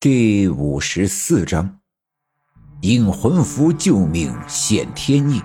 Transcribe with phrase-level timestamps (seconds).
[0.00, 1.80] 第五十四章，
[2.82, 5.42] 引魂符救命显天意，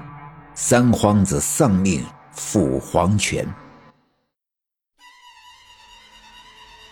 [0.54, 3.52] 三皇子丧命赴黄泉。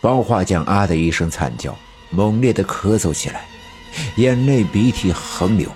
[0.01, 1.77] 包画匠啊的一声惨叫，
[2.09, 3.45] 猛烈的咳嗽起来，
[4.15, 5.69] 眼泪鼻涕横流，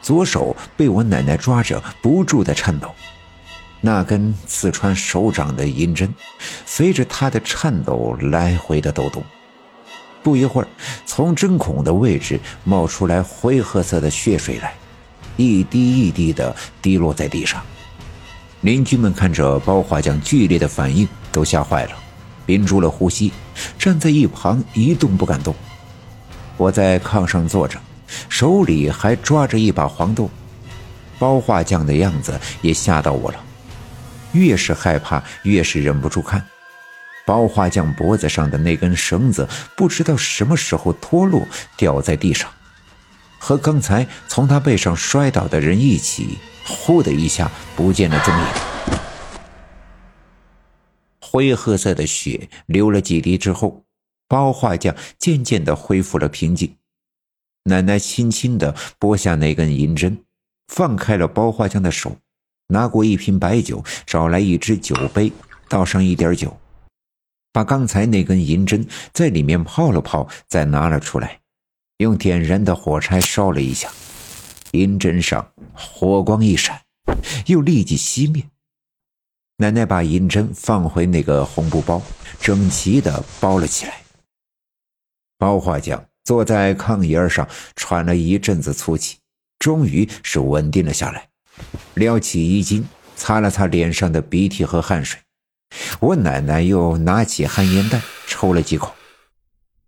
[0.00, 2.92] 左手被我奶奶抓着，不住的颤抖。
[3.80, 6.12] 那根刺穿手掌的银针，
[6.66, 9.22] 随着他的颤抖来回的抖动。
[10.22, 10.68] 不一会儿，
[11.04, 14.74] 从针孔的位置冒出来灰褐色的血水来，
[15.36, 17.62] 一滴一滴的滴落在地上。
[18.60, 21.92] 邻居们看着包画匠剧烈的反应，都吓坏了，
[22.46, 23.32] 屏住了呼吸，
[23.78, 25.52] 站在一旁一动不敢动。
[26.56, 27.80] 我在炕上坐着，
[28.28, 30.30] 手里还抓着一把黄豆。
[31.18, 33.38] 包画匠的样子也吓到我了，
[34.32, 36.44] 越是害怕，越是忍不住看。
[37.24, 42.50] 包画匠脖子上的那根绳子不知道什么时候脱落，掉在地上，
[43.38, 48.44] 和刚才从他背上摔倒的人一起，呼的一下不见了踪影。
[51.20, 53.84] 灰褐色的血流了几滴之后，
[54.28, 56.76] 包画匠渐渐的恢复了平静。
[57.64, 60.18] 奶奶轻轻的拨下那根银针，
[60.68, 62.16] 放开了包画匠的手，
[62.66, 65.32] 拿过一瓶白酒，找来一只酒杯，
[65.68, 66.54] 倒上一点酒。
[67.52, 71.40] 把刚才那根银针在里面泡了泡，再拿了出来，
[71.98, 73.90] 用点燃的火柴烧了一下，
[74.72, 76.80] 银针上火光一闪，
[77.46, 78.42] 又立即熄灭。
[79.58, 82.02] 奶奶把银针放回那个红布包，
[82.40, 84.00] 整齐的包了起来。
[85.38, 89.18] 包画匠坐在炕沿上，喘了一阵子粗气，
[89.58, 91.28] 终于是稳定了下来，
[91.94, 95.20] 撩起衣襟，擦了擦脸上的鼻涕和汗水。
[96.00, 98.94] 我奶奶又拿起旱烟袋抽了几口。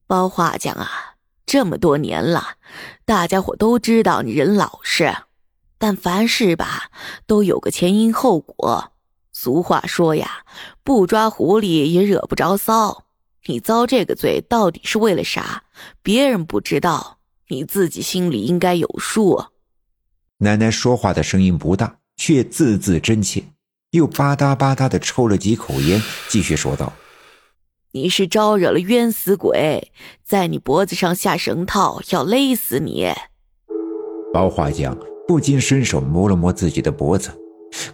[0.06, 1.14] 包画匠啊，
[1.46, 2.56] 这么多年了，
[3.04, 5.14] 大家伙都知道你人老实，
[5.78, 6.90] 但凡事吧
[7.26, 8.92] 都有个前因后果。
[9.32, 10.44] 俗话说呀，
[10.84, 13.04] 不抓狐狸也惹不着骚。
[13.46, 15.64] 你遭这个罪到底是为了啥？
[16.02, 17.18] 别人不知道，
[17.48, 19.46] 你自己心里应该有数。
[20.38, 23.44] 奶奶说话的声音不大，却字字真切。
[23.94, 26.92] 又吧嗒吧嗒的抽了几口烟，继续说道
[27.94, 29.92] ：“你是招惹了冤死鬼，
[30.24, 33.12] 在你脖子上下绳套，要勒死你。”
[34.34, 37.30] 包画匠不禁伸手摸了摸自己的脖子，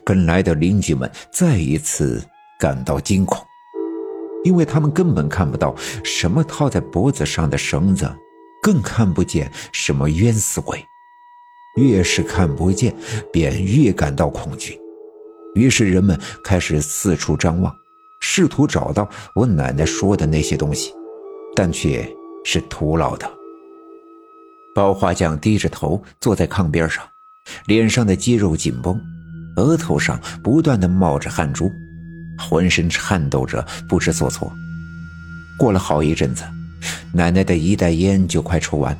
[0.02, 2.24] 跟来的邻居们再一次
[2.58, 3.44] 感到惊恐，
[4.42, 8.10] 因为他们根本看不到什么套在脖子上的绳子，
[8.62, 10.82] 更看不见什么冤死鬼，
[11.76, 12.96] 越是看不见，
[13.30, 14.79] 便越感到恐惧。
[15.54, 17.74] 于是人们开始四处张望，
[18.20, 20.92] 试图找到我奶奶说的那些东西，
[21.56, 22.08] 但却
[22.44, 23.30] 是徒劳的。
[24.74, 27.04] 包画匠低着头坐在炕边上，
[27.66, 29.00] 脸上的肌肉紧绷，
[29.56, 31.70] 额头上不断的冒着汗珠，
[32.38, 34.52] 浑身颤抖着不知所措。
[35.58, 36.44] 过了好一阵子，
[37.12, 38.96] 奶奶的一袋烟就快抽完，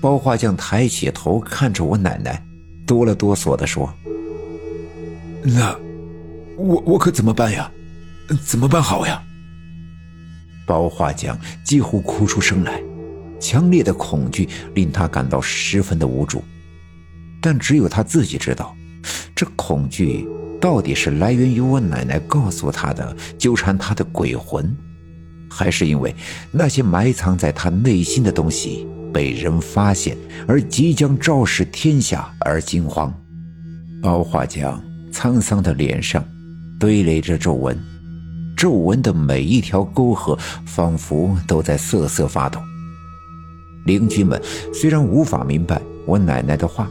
[0.00, 2.44] 包画匠抬起头看着我奶奶，
[2.86, 3.92] 哆了哆嗦地说。
[5.42, 5.76] 那，
[6.56, 7.70] 我我可怎么办呀？
[8.44, 9.22] 怎么办好呀？
[10.66, 12.80] 包画匠几乎哭出声来，
[13.40, 16.44] 强烈的恐惧令他感到十分的无助。
[17.42, 18.76] 但只有他自己知道，
[19.34, 20.28] 这恐惧
[20.60, 24.76] 到底是来源于我奶奶告诉他的纠缠他的鬼魂，
[25.50, 26.14] 还是因为
[26.52, 33.12] 那些埋藏在他内心的东西被人发现而即将昭示天下而惊慌？
[34.02, 34.80] 包画匠。
[35.12, 36.24] 沧桑的脸上
[36.78, 37.78] 堆垒着皱纹，
[38.56, 42.60] 皱纹的每一条沟壑仿佛都在瑟瑟发抖。
[43.86, 44.40] 邻居们
[44.72, 46.88] 虽然无法明白我奶奶的话，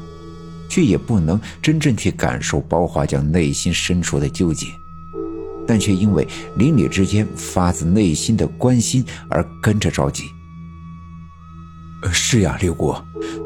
[0.68, 4.68] 却也不能真正去感受包华匠内心深处的纠结，
[5.68, 10.24] 但却因为邻里之间发自内心的关心而跟着着急。
[12.12, 12.96] 是呀，六姑，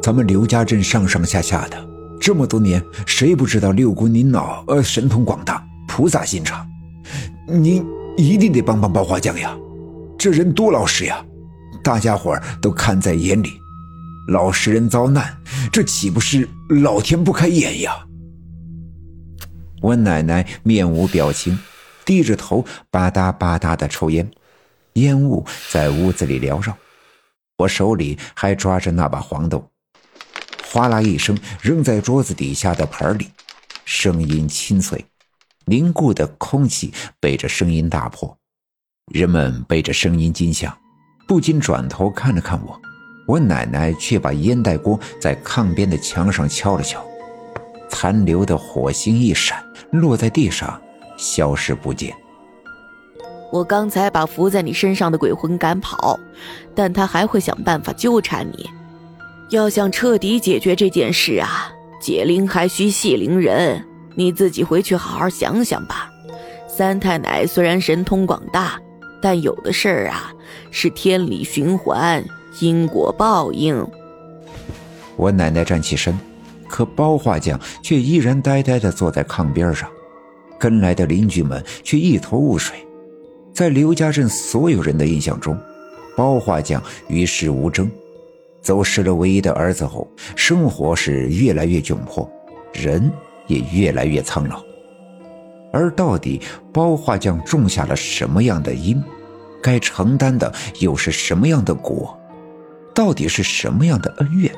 [0.02, 1.93] 咱们刘家镇上上下下的。
[2.26, 6.66] 这么多年，谁不知道六姑您老呃神通广大，菩萨心肠，
[7.46, 7.86] 您
[8.16, 9.54] 一定得帮帮包花匠呀！
[10.18, 11.22] 这人多老实呀，
[11.84, 13.50] 大家伙都看在眼里。
[14.30, 15.36] 老实人遭难，
[15.70, 16.48] 这岂不是
[16.82, 18.06] 老天不开眼呀？
[19.82, 21.60] 我奶奶面无表情，
[22.06, 24.32] 低着头吧嗒吧嗒的抽烟，
[24.94, 26.74] 烟雾在屋子里缭绕。
[27.58, 29.73] 我手里还抓着那把黄豆。
[30.74, 33.30] 哗啦一声，扔在桌子底下的盆里，
[33.86, 35.06] 声音清脆，
[35.66, 38.36] 凝固的空气被这声音打破，
[39.14, 40.76] 人们被这声音惊吓，
[41.28, 42.82] 不禁转头看了看我。
[43.28, 47.06] 我奶奶却把烟袋锅在炕边的墙上敲了敲，
[47.88, 50.82] 残留的火星一闪，落在地上，
[51.16, 52.16] 消失不见。
[53.52, 56.20] 我刚才把伏在你身上的鬼魂赶跑，
[56.74, 58.68] 但他还会想办法纠缠你。
[59.56, 61.72] 要想彻底解决这件事啊，
[62.02, 63.86] 解铃还需系铃人，
[64.16, 66.10] 你自己回去好好想想吧。
[66.68, 68.82] 三太奶虽然神通广大，
[69.22, 70.34] 但有的事儿啊，
[70.72, 72.24] 是天理循环。
[72.60, 73.86] 因果报应。
[75.16, 76.18] 我奶奶站起身，
[76.68, 79.90] 可包画匠却依然呆呆地坐在炕边上。
[80.60, 82.76] 跟来的邻居们却一头雾水。
[83.54, 85.56] 在刘家镇所有人的印象中，
[86.16, 87.90] 包画匠与世无争。
[88.64, 92.28] 走失了唯一的儿子后，生活是越来越窘迫，
[92.74, 93.12] 人
[93.46, 94.64] 也越来越苍老。
[95.74, 99.04] 而到底包画匠种下了什么样的因，
[99.62, 102.18] 该承担的又是什么样的果？
[102.96, 104.54] 到底是什么样的恩怨，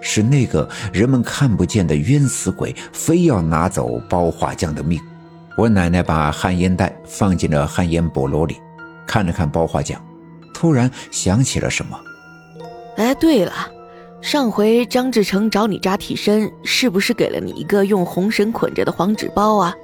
[0.00, 4.98] 使那个人们看不见的冤死鬼非要拿走包画匠的命？
[5.56, 8.56] 我奶奶把旱烟袋放进了旱烟笸箩里，
[9.06, 10.00] 看了看包画匠，
[10.54, 11.98] 突然想起了什么。
[12.96, 13.52] 哎，对了，
[14.20, 19.74] 上回张志成找你扎替身，是不是给了你一个用红绳捆着的黄纸包啊？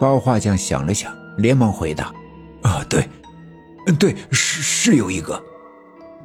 [0.00, 2.12] 包画匠想了想，连忙回答
[2.62, 3.08] ：“啊，对，
[3.86, 5.40] 嗯，对，是是有一个。”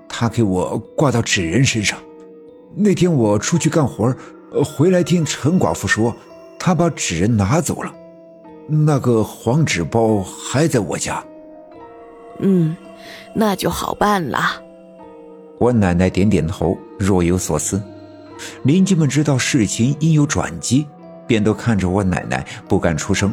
[0.08, 1.98] 他给我挂到纸人身上。
[2.76, 4.16] 那天我出去干活，
[4.64, 6.16] 回来听陈寡妇说，
[6.60, 7.94] 他把纸人拿走了。
[8.68, 11.24] 那个黄纸包还在我家。
[12.40, 12.76] 嗯，
[13.36, 14.63] 那就好办了。
[15.60, 17.82] 我奶奶点点头，若有所思。
[18.64, 20.86] 邻居们知道事情应有转机，
[21.26, 23.32] 便都看着我奶奶，不敢出声。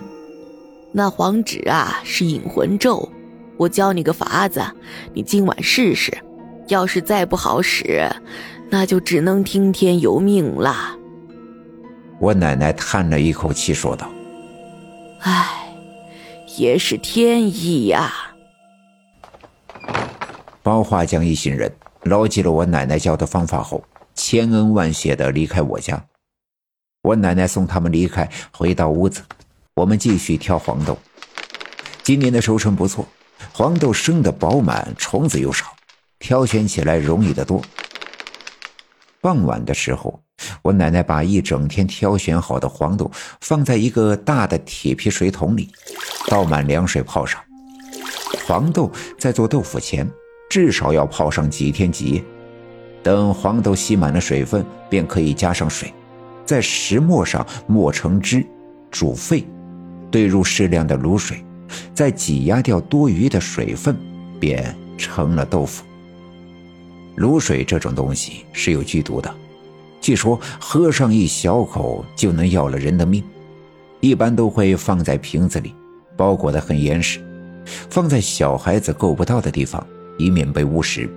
[0.93, 3.08] 那黄纸啊，是引魂咒。
[3.56, 4.62] 我教你个法子，
[5.12, 6.17] 你今晚试试。
[6.69, 8.08] 要是再不好使，
[8.70, 10.96] 那就只能听天由命了。
[12.20, 14.08] 我奶奶叹了一口气，说道
[15.20, 15.75] ：“唉，
[16.56, 18.12] 也是天意呀。”
[20.62, 21.73] 包画匠一行人
[22.05, 26.02] 牢记了我奶奶教的方法后，千恩万谢的离开我家。
[27.02, 29.23] 我奶奶送他们离开，回到屋子，
[29.75, 30.99] 我们继续挑黄豆。
[32.02, 33.06] 今年的收成不错，
[33.52, 35.67] 黄豆生的饱满，虫子又少。
[36.19, 37.62] 挑选起来容易得多。
[39.23, 40.20] 傍晚的时候，
[40.62, 43.11] 我奶奶把一整天挑选好的黄豆
[43.41, 45.70] 放在一个大的铁皮水桶里，
[46.29, 47.43] 倒满凉水泡上。
[48.47, 50.06] 黄豆在做豆腐前，
[50.50, 52.23] 至少要泡上几天几夜。
[53.02, 55.91] 等黄豆吸满了水分，便可以加上水，
[56.44, 58.44] 在石磨上磨成汁，
[58.91, 59.43] 煮沸，
[60.11, 61.43] 兑入适量的卤水，
[61.94, 63.97] 再挤压掉多余的水分，
[64.38, 65.82] 便成了豆腐。
[67.17, 69.35] 卤水这种东西是有剧毒的，
[70.00, 73.25] 据说喝上一小口就能要了人的命。
[74.00, 75.75] 一般都会放在瓶子里，
[76.17, 77.19] 包裹得很严实，
[77.91, 79.87] 放在小孩子够不到的地方，
[80.20, 81.08] 以免被误食。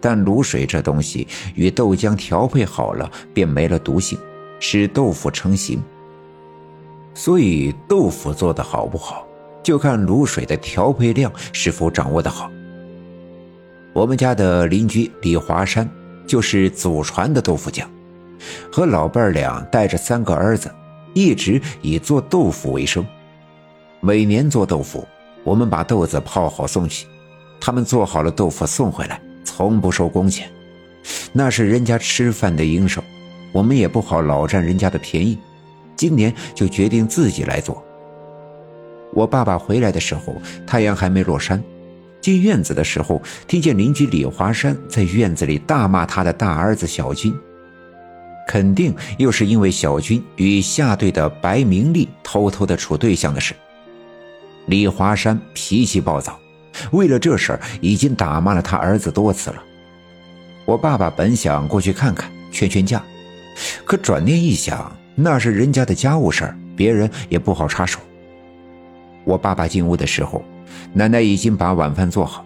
[0.00, 4.18] 但卤水这东西与豆浆调配好了，便没了毒性，
[4.60, 5.82] 使豆腐成型。
[7.14, 9.26] 所以豆腐做的好不好，
[9.62, 12.50] 就看卤水的调配量是否掌握得好。
[13.94, 15.88] 我们家的邻居李华山
[16.26, 17.88] 就是祖传的豆腐匠，
[18.70, 20.70] 和老伴儿俩带着三个儿子，
[21.14, 23.06] 一直以做豆腐为生。
[24.00, 25.06] 每年做豆腐，
[25.44, 27.06] 我们把豆子泡好送去，
[27.60, 30.50] 他们做好了豆腐送回来，从不收工钱，
[31.32, 33.02] 那是人家吃饭的营生，
[33.52, 35.38] 我们也不好老占人家的便宜。
[35.96, 37.82] 今年就决定自己来做。
[39.12, 40.34] 我爸爸回来的时候，
[40.66, 41.62] 太阳还没落山。
[42.20, 47.32] 进院子的时候，听见邻居李华山在院子里大骂他的大儿子小军，
[48.48, 53.54] 肯定又是因为小军与下队的白明丽偷偷的处对象的事。
[54.66, 56.38] 李华山脾气暴躁，
[56.92, 59.62] 为了这事儿已经打骂了他儿子多次了。
[60.64, 63.02] 我爸爸本想过去看看，劝劝架，
[63.84, 68.00] 可转念一想，那是人家的家务事儿，别人也不好插手。
[69.24, 70.42] 我爸爸进屋的时候。
[70.92, 72.44] 奶奶已经把晚饭做好，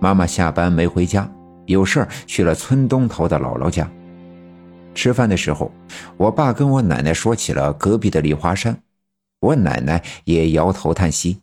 [0.00, 1.30] 妈妈下班没回家，
[1.66, 3.90] 有事儿去了村东头的姥姥家。
[4.94, 5.70] 吃饭的时候，
[6.16, 8.78] 我爸跟我奶奶说起了隔壁的李华山，
[9.40, 11.40] 我奶奶也摇头叹息：“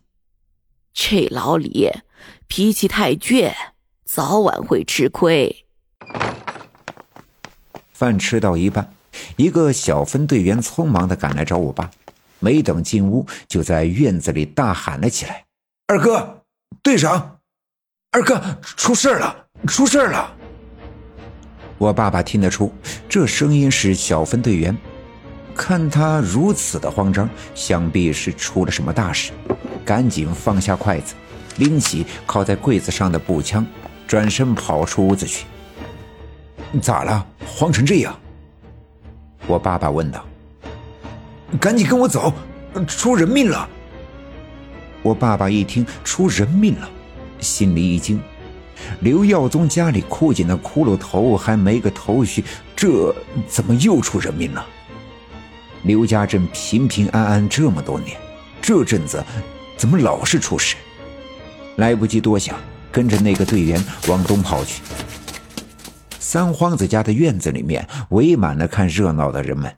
[0.92, 1.88] 这老李
[2.54, 3.50] 脾气太倔，
[4.04, 5.64] 早晚会吃亏。”
[7.94, 8.92] 饭吃到一半，
[9.36, 11.90] 一个小分队员匆忙的赶来找我爸，
[12.40, 15.46] 没等进屋，就在院子里大喊了起来。
[15.86, 16.42] 二哥，
[16.82, 17.38] 队长，
[18.10, 20.36] 二哥，出事了，出事了！”
[21.80, 22.70] 我爸爸听得出
[23.08, 24.76] 这声音是小分队员，
[25.54, 29.32] 看他如此的慌张，想必是出了什么大事，
[29.86, 31.14] 赶紧放下筷子，
[31.56, 33.66] 拎起靠在柜子上的步枪，
[34.06, 35.44] 转身跑出屋子去。
[36.80, 37.26] 咋了？
[37.46, 38.18] 慌成这样？
[39.46, 40.24] 我爸爸问道。
[41.60, 42.32] 赶紧跟我走，
[42.86, 43.68] 出人命了！
[45.02, 46.88] 我爸爸一听出人命了，
[47.40, 48.18] 心里一惊。
[49.00, 52.42] 刘耀宗家里枯井的骷髅头还没个头绪，
[52.74, 53.14] 这
[53.46, 54.64] 怎么又出人命了？
[55.82, 58.16] 刘家镇平平安安这么多年，
[58.62, 59.22] 这阵子
[59.76, 60.76] 怎么老是出事？
[61.76, 62.58] 来不及多想，
[62.90, 64.82] 跟着那个队员往东跑去。
[66.18, 69.74] 三皇子家的院子里面围满了看热闹的人们，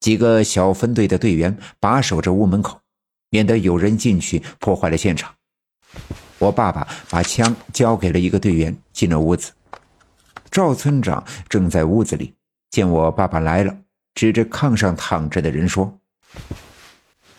[0.00, 2.80] 几个小分队的队员把守着屋门口，
[3.30, 5.34] 免得有人进去破坏了现场。
[6.38, 9.52] 我爸爸把枪交给了一个队员，进了屋子。
[10.50, 12.34] 赵村长正在屋子里，
[12.70, 13.76] 见我爸爸来了，
[14.14, 15.98] 指着炕上躺着的人说：“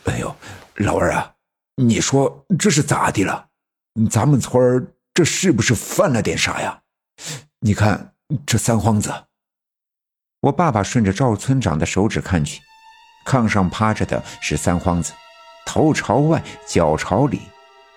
[0.05, 0.35] 哎呦，
[0.75, 1.33] 老二啊，
[1.75, 3.47] 你说这是咋的了？
[4.09, 6.81] 咱们村儿这是不是犯了点啥呀？
[7.59, 8.13] 你看
[8.45, 9.11] 这三皇子。”
[10.41, 12.61] 我爸爸顺着赵村长的手指看去，
[13.25, 15.13] 炕上趴着的是三皇子，
[15.65, 17.39] 头朝外，脚朝里。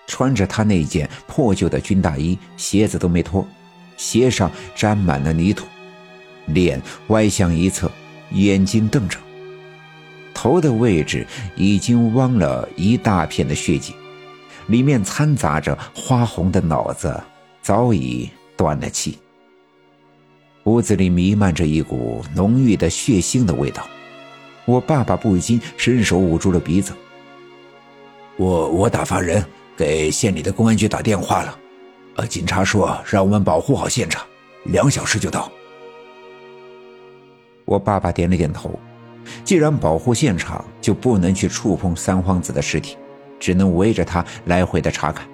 [0.07, 3.47] 穿着他那件破旧的军大衣，鞋子都没脱，
[3.95, 5.67] 鞋上沾满了泥土，
[6.47, 7.91] 脸歪向一侧，
[8.31, 9.19] 眼睛瞪着，
[10.33, 13.95] 头的位置已经汪了一大片的血迹，
[14.69, 17.21] 里面掺杂着花红的脑子，
[17.61, 19.19] 早已断了气。
[20.63, 23.85] 屋子里弥漫着一股浓郁的血腥的味道，
[24.65, 26.93] 我爸爸不禁伸手捂住了鼻子。
[28.37, 29.43] 我我打发人。
[29.77, 31.57] 给县里的公安局打电话了，
[32.17, 34.21] 呃，警察说让我们保护好现场，
[34.65, 35.49] 两小时就到。
[37.63, 38.77] 我爸爸点了点头，
[39.45, 42.97] 既然保护现场，就不能去触碰三皇子的尸体，
[43.39, 45.27] 只能围着他来回的查看。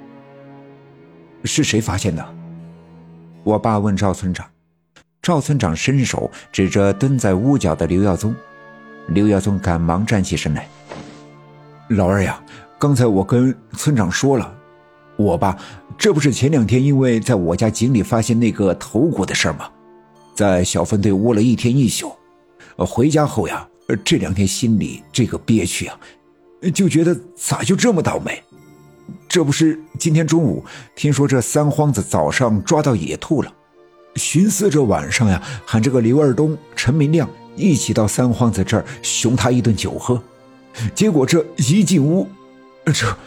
[1.43, 2.25] 是谁发现的？
[3.43, 4.45] 我爸问赵村长。
[5.21, 8.35] 赵村长伸手指着蹲在屋角的刘耀宗，
[9.07, 10.67] 刘耀宗赶忙站起身来
[11.89, 12.39] ：“老二呀。”
[12.77, 14.53] 刚才我跟村长说了，
[15.15, 15.57] 我爸，
[15.97, 19.69] 这不是前两天因为在我家井里发现那个头骨的事吗？
[20.35, 22.13] 在小分队窝了一天一宿，
[22.77, 23.65] 回家后呀，
[24.03, 25.97] 这两天心里这个憋屈啊，
[26.71, 28.43] 就觉得咋就这么倒霉？
[29.27, 30.63] 这不是今天中午
[30.95, 33.51] 听说这三皇子早上抓到野兔了，
[34.15, 40.21] 寻思着晚上呀喊这个刘二东、陈明亮一起到三皇子这儿熊他一顿酒喝，
[40.93, 42.27] 结果这一进屋。
[42.85, 43.17] 这，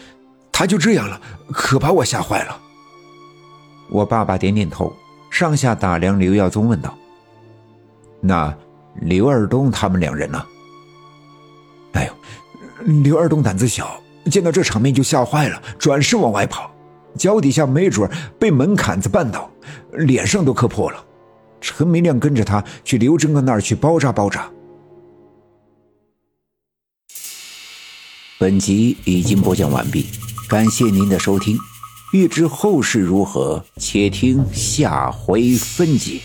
[0.53, 1.21] 他就这样了，
[1.53, 2.61] 可把我吓坏了。
[3.91, 4.95] 我爸爸点点头，
[5.31, 6.97] 上下打量刘耀宗，问道
[8.23, 8.57] ：“那
[9.01, 10.45] 刘二东他们两人呢？”
[11.95, 12.13] 哎呦，
[12.85, 16.71] 刘二东胆子小，见到这场面就吓坏了，转身往外跑，
[17.17, 18.09] 脚底下没准
[18.39, 19.51] 被门槛子绊倒，
[19.93, 21.05] 脸上都磕破了。
[21.61, 24.49] 陈明亮跟着他去刘正哥那儿去包扎包扎。
[28.39, 30.07] 本集已经播讲完毕，
[30.49, 31.59] 感谢您的收听。
[32.13, 36.21] 欲知后事如何，且听下回分解。